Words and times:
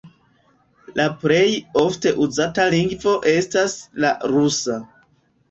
La 0.99 1.03
plej 1.23 1.45
ofte 1.81 2.13
uzata 2.25 2.65
lingvo 2.77 3.15
estas 3.35 3.77
la 4.07 4.13
rusa. 4.35 4.81